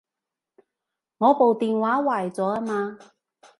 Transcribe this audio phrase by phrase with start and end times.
[1.19, 2.97] 我部電話壞咗吖嘛